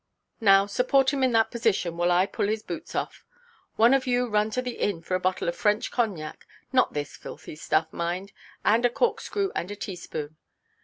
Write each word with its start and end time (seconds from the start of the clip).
"Now, 0.39 0.65
support 0.65 1.13
him 1.13 1.21
in 1.21 1.31
that 1.33 1.51
position, 1.51 1.95
while 1.95 2.11
I 2.11 2.25
pull 2.25 2.47
his 2.47 2.63
boots 2.63 2.95
off. 2.95 3.23
One 3.75 3.93
of 3.93 4.07
you 4.07 4.27
run 4.27 4.49
to 4.49 4.59
the 4.59 4.79
inn 4.79 5.03
for 5.03 5.13
a 5.13 5.19
bottle 5.19 5.47
of 5.47 5.55
French 5.55 5.91
cognac—not 5.91 6.93
this 6.93 7.15
filthy 7.15 7.55
stuff, 7.55 7.93
mind—and 7.93 8.83
a 8.83 8.89
corkscrew 8.89 9.51
and 9.53 9.69
a 9.69 9.75
teaspoon. 9.75 10.37